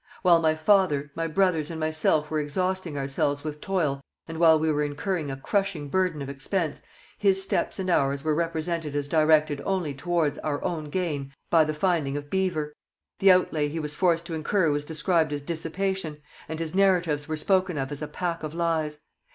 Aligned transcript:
While 0.23 0.39
my 0.39 0.55
father, 0.55 1.11
my 1.13 1.27
brothers, 1.27 1.69
and 1.69 1.79
myself 1.79 2.31
were 2.31 2.39
exhausting 2.39 2.97
ourselves 2.97 3.43
with 3.43 3.61
toil, 3.61 4.01
and 4.27 4.39
while 4.39 4.57
we 4.57 4.71
were 4.71 4.81
incurring 4.81 5.29
a 5.29 5.37
crushing 5.37 5.89
burden 5.89 6.23
of 6.23 6.27
expense, 6.27 6.81
his 7.19 7.43
steps 7.43 7.77
and 7.77 7.87
ours 7.87 8.23
were 8.23 8.33
represented 8.33 8.95
as 8.95 9.07
directed 9.07 9.61
only 9.63 9.93
towards 9.93 10.39
[our 10.39 10.59
own 10.63 10.85
gain 10.85 11.31
by] 11.51 11.65
the 11.65 11.75
finding 11.75 12.17
of 12.17 12.31
beaver; 12.31 12.73
the 13.19 13.31
outlay 13.31 13.67
he 13.69 13.79
was 13.79 13.93
forced 13.93 14.25
to 14.25 14.33
incur 14.33 14.71
was 14.71 14.85
described 14.85 15.31
as 15.31 15.43
dissipation; 15.43 16.19
and 16.49 16.57
his 16.57 16.73
narratives 16.73 17.27
were 17.27 17.37
spoken 17.37 17.77
of 17.77 17.91
as 17.91 18.01
a 18.01 18.07
pack 18.07 18.41
of 18.41 18.55
lies. 18.55 19.01